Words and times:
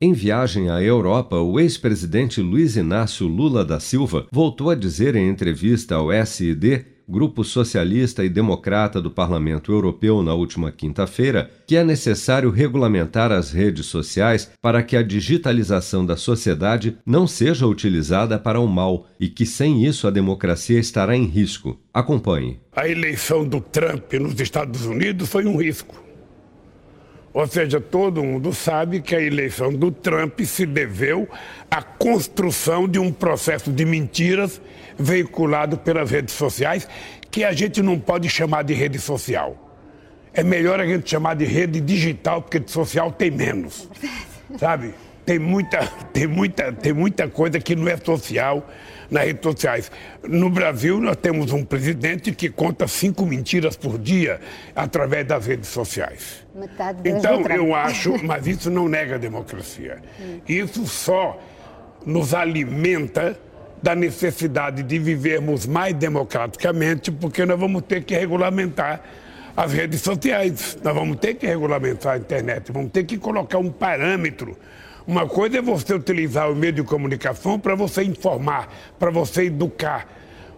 Em 0.00 0.12
viagem 0.12 0.70
à 0.70 0.80
Europa, 0.80 1.40
o 1.40 1.58
ex-presidente 1.58 2.40
Luiz 2.40 2.76
Inácio 2.76 3.26
Lula 3.26 3.64
da 3.64 3.80
Silva 3.80 4.28
voltou 4.30 4.70
a 4.70 4.76
dizer 4.76 5.16
em 5.16 5.28
entrevista 5.28 5.96
ao 5.96 6.10
SID, 6.24 6.84
Grupo 7.08 7.42
Socialista 7.42 8.24
e 8.24 8.28
Democrata 8.28 9.02
do 9.02 9.10
Parlamento 9.10 9.72
Europeu, 9.72 10.22
na 10.22 10.34
última 10.34 10.70
quinta-feira, 10.70 11.50
que 11.66 11.74
é 11.74 11.82
necessário 11.82 12.48
regulamentar 12.48 13.32
as 13.32 13.50
redes 13.50 13.86
sociais 13.86 14.48
para 14.62 14.84
que 14.84 14.96
a 14.96 15.02
digitalização 15.02 16.06
da 16.06 16.16
sociedade 16.16 16.96
não 17.04 17.26
seja 17.26 17.66
utilizada 17.66 18.38
para 18.38 18.60
o 18.60 18.68
mal 18.68 19.08
e 19.18 19.28
que, 19.28 19.44
sem 19.44 19.84
isso, 19.84 20.06
a 20.06 20.12
democracia 20.12 20.78
estará 20.78 21.16
em 21.16 21.24
risco. 21.24 21.76
Acompanhe. 21.92 22.60
A 22.70 22.88
eleição 22.88 23.44
do 23.44 23.60
Trump 23.60 24.12
nos 24.12 24.38
Estados 24.38 24.86
Unidos 24.86 25.28
foi 25.28 25.44
um 25.44 25.56
risco 25.56 26.07
ou 27.38 27.46
seja, 27.46 27.80
todo 27.80 28.20
mundo 28.20 28.52
sabe 28.52 29.00
que 29.00 29.14
a 29.14 29.22
eleição 29.22 29.72
do 29.72 29.92
Trump 29.92 30.40
se 30.40 30.66
deveu 30.66 31.28
à 31.70 31.80
construção 31.80 32.88
de 32.88 32.98
um 32.98 33.12
processo 33.12 33.70
de 33.70 33.84
mentiras 33.84 34.60
veiculado 34.98 35.78
pelas 35.78 36.10
redes 36.10 36.34
sociais, 36.34 36.88
que 37.30 37.44
a 37.44 37.52
gente 37.52 37.80
não 37.80 37.96
pode 37.96 38.28
chamar 38.28 38.64
de 38.64 38.74
rede 38.74 38.98
social. 38.98 39.56
É 40.34 40.42
melhor 40.42 40.80
a 40.80 40.84
gente 40.84 41.08
chamar 41.08 41.34
de 41.34 41.44
rede 41.44 41.80
digital, 41.80 42.42
porque 42.42 42.58
de 42.58 42.72
social 42.72 43.12
tem 43.12 43.30
menos. 43.30 43.88
Sabe? 44.58 44.92
Tem 45.28 45.38
muita, 45.38 45.86
tem 46.10 46.26
muita, 46.26 46.72
tem 46.72 46.90
muita 46.94 47.28
coisa 47.28 47.60
que 47.60 47.76
não 47.76 47.86
é 47.86 47.98
social 47.98 48.66
nas 49.10 49.24
redes 49.24 49.42
sociais. 49.42 49.92
No 50.26 50.48
Brasil, 50.48 50.98
nós 51.02 51.16
temos 51.16 51.52
um 51.52 51.62
presidente 51.62 52.32
que 52.32 52.48
conta 52.48 52.88
cinco 52.88 53.26
mentiras 53.26 53.76
por 53.76 53.98
dia 53.98 54.40
através 54.74 55.26
das 55.26 55.44
redes 55.44 55.68
sociais. 55.68 56.46
então, 57.04 57.42
eu 57.42 57.74
acho, 57.74 58.24
mas 58.24 58.46
isso 58.46 58.70
não 58.70 58.88
nega 58.88 59.16
a 59.16 59.18
democracia. 59.18 59.98
Isso 60.48 60.86
só 60.86 61.38
nos 62.06 62.32
alimenta 62.32 63.38
da 63.82 63.94
necessidade 63.94 64.82
de 64.82 64.98
vivermos 64.98 65.66
mais 65.66 65.92
democraticamente, 65.92 67.12
porque 67.12 67.44
nós 67.44 67.60
vamos 67.60 67.82
ter 67.82 68.02
que 68.02 68.16
regulamentar 68.16 69.02
as 69.54 69.74
redes 69.74 70.00
sociais, 70.00 70.78
nós 70.82 70.94
vamos 70.94 71.18
ter 71.18 71.34
que 71.34 71.46
regulamentar 71.46 72.14
a 72.14 72.16
internet, 72.16 72.72
vamos 72.72 72.92
ter 72.92 73.04
que 73.04 73.18
colocar 73.18 73.58
um 73.58 73.70
parâmetro 73.70 74.56
uma 75.08 75.26
coisa 75.26 75.56
é 75.56 75.62
você 75.62 75.94
utilizar 75.94 76.52
o 76.52 76.54
meio 76.54 76.74
de 76.74 76.82
comunicação 76.82 77.58
para 77.58 77.74
você 77.74 78.02
informar, 78.02 78.68
para 78.98 79.10
você 79.10 79.44
educar. 79.44 80.06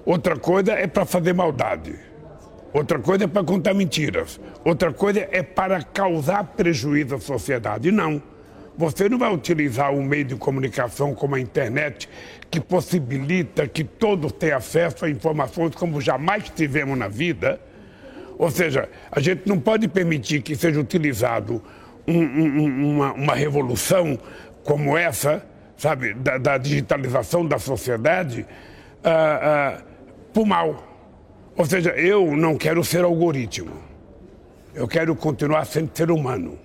Outra 0.04 0.36
coisa 0.36 0.72
é 0.72 0.88
para 0.88 1.06
fazer 1.06 1.32
maldade. 1.32 1.94
Outra 2.72 2.98
coisa 2.98 3.24
é 3.24 3.26
para 3.28 3.44
contar 3.44 3.74
mentiras. 3.74 4.40
Outra 4.64 4.92
coisa 4.92 5.28
é 5.30 5.40
para 5.40 5.80
causar 5.84 6.42
prejuízo 6.42 7.14
à 7.14 7.20
sociedade. 7.20 7.92
Não. 7.92 8.20
Você 8.76 9.08
não 9.08 9.18
vai 9.18 9.32
utilizar 9.32 9.92
um 9.92 10.02
meio 10.02 10.24
de 10.24 10.34
comunicação 10.34 11.14
como 11.14 11.36
a 11.36 11.40
internet, 11.40 12.08
que 12.50 12.58
possibilita 12.60 13.68
que 13.68 13.84
todos 13.84 14.32
tenham 14.32 14.58
acesso 14.58 15.04
a 15.04 15.10
informações 15.10 15.76
como 15.76 16.00
jamais 16.00 16.50
tivemos 16.50 16.98
na 16.98 17.06
vida. 17.06 17.60
Ou 18.36 18.50
seja, 18.50 18.88
a 19.12 19.20
gente 19.20 19.42
não 19.46 19.60
pode 19.60 19.86
permitir 19.86 20.42
que 20.42 20.56
seja 20.56 20.80
utilizado 20.80 21.62
um, 22.10 22.60
um, 22.60 22.90
uma, 22.94 23.12
uma, 23.12 23.34
revolução 23.34 24.18
como 24.64 24.96
essa, 24.96 25.44
sabe, 25.76 26.14
da, 26.14 26.38
da 26.38 26.58
digitalização 26.58 27.46
da 27.46 27.58
sociedade, 27.58 28.46
uh, 29.04 29.78
uh, 29.78 29.84
por 30.32 30.46
mal. 30.46 30.86
Ou 31.56 31.66
seja, 31.66 31.90
eu 31.90 32.36
não 32.36 32.56
quero 32.56 32.82
ser 32.84 33.04
algoritmo. 33.04 33.72
Eu 34.74 34.86
quero 34.86 35.14
continuar 35.16 35.64
sendo 35.64 35.90
ser 35.94 36.10
humano. 36.10 36.58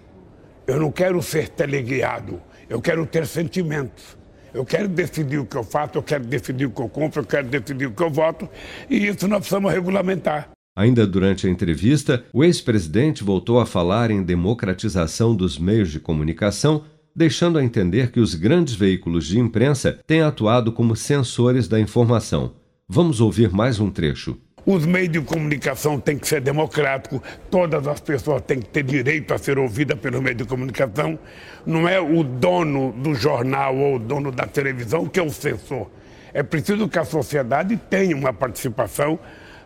Eu 0.68 0.80
não 0.80 0.92
quero 0.92 1.22
ser 1.22 1.50
teleguiado. 1.50 2.42
Eu 2.70 2.82
quero 2.82 3.06
ter 3.06 3.26
sentimentos. 3.26 4.18
Eu 4.56 4.66
quero 4.66 4.88
decidir 4.88 5.38
o 5.38 5.46
que 5.46 5.58
eu 5.58 5.66
faço, 5.66 5.98
eu 5.98 6.04
quero 6.04 6.24
decidir 6.24 6.66
o 6.66 6.72
que 6.72 6.82
eu 6.82 6.88
compro, 6.88 7.22
eu 7.22 7.26
quero 7.26 7.46
decidir 7.46 7.88
o 7.88 7.92
que 7.92 8.02
eu 8.02 8.10
voto, 8.10 8.50
e 8.90 9.06
isso 9.06 9.28
nós 9.28 9.40
precisamos 9.40 9.70
regulamentar. 9.74 10.55
Ainda 10.76 11.08
durante 11.08 11.48
a 11.48 11.50
entrevista, 11.50 12.26
o 12.34 12.44
ex-presidente 12.44 13.24
voltou 13.24 13.62
a 13.62 13.66
falar 13.66 14.12
em 14.12 14.22
democratização 14.22 15.34
dos 15.34 15.58
meios 15.58 15.90
de 15.90 16.02
comunicação, 16.02 16.84
deixando 17.16 17.58
a 17.58 17.64
entender 17.64 18.12
que 18.12 18.20
os 18.20 18.36
grandes 18.36 18.74
veículos 18.74 19.26
de 19.26 19.40
imprensa 19.40 19.98
têm 20.06 20.22
atuado 20.22 20.74
como 20.74 20.94
censores 20.94 21.70
da 21.70 21.80
informação. 21.80 22.56
Vamos 22.90 23.22
ouvir 23.22 23.50
mais 23.54 23.80
um 23.80 23.90
trecho. 23.90 24.38
Os 24.66 24.86
meios 24.86 25.14
de 25.14 25.22
comunicação 25.22 25.98
têm 25.98 26.18
que 26.18 26.28
ser 26.28 26.42
democráticos, 26.42 27.22
todas 27.50 27.88
as 27.88 28.02
pessoas 28.02 28.42
têm 28.42 28.60
que 28.60 28.68
ter 28.68 28.84
direito 28.84 29.34
a 29.34 29.38
ser 29.38 29.58
ouvidas 29.58 29.98
pelo 29.98 30.22
meio 30.22 30.36
de 30.36 30.44
comunicação. 30.44 31.18
Não 31.66 31.88
é 31.88 32.02
o 32.02 32.22
dono 32.22 32.92
do 32.92 33.16
jornal 33.16 33.78
ou 33.78 33.96
o 33.96 34.00
dono 34.00 34.30
da 34.30 34.46
televisão 34.46 35.06
que 35.06 35.22
é 35.22 35.24
o 35.24 35.30
censor. 35.30 35.90
É 36.34 36.44
preciso 36.44 36.90
que 36.90 37.00
a 37.00 37.06
sociedade 37.06 37.80
tenha 37.90 38.14
uma 38.14 38.34
participação, 38.34 39.18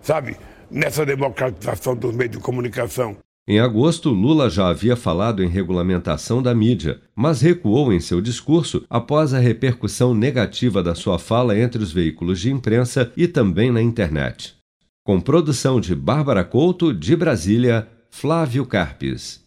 sabe? 0.03 0.38
Nessa 0.72 1.06
democratização 1.06 1.96
dos 1.96 2.13
meios 2.13 2.34
de 2.34 2.40
comunicação. 2.40 3.18
Em 3.47 3.59
agosto, 3.59 4.12
Lula 4.12 4.47
já 4.47 4.68
havia 4.68 4.96
falado 4.96 5.44
em 5.44 5.47
regulamentação 5.47 6.40
da 6.40 6.53
mídia, 6.53 7.02
mas 7.16 7.41
recuou 7.41 7.91
em 7.91 8.00
seu 8.00 8.22
discurso 8.22 8.85
após 8.88 9.34
a 9.34 9.40
repercussão 9.40 10.13
negativa 10.13 10.84
da 10.84 10.94
sua 10.94 11.18
fala 11.18 11.58
entre 11.58 11.81
os 11.81 11.91
veículos 11.91 12.40
de 12.40 12.52
imprensa 12.52 13.12
e 13.18 13.28
também 13.28 13.72
na 13.72 13.81
internet. 13.81 14.56
Com 15.03 15.19
produção 15.19 15.81
de 15.81 15.96
Bárbara 15.96 16.44
Couto, 16.44 16.94
de 16.94 17.16
Brasília, 17.16 17.88
Flávio 18.12 18.68
Carpes. 18.68 19.44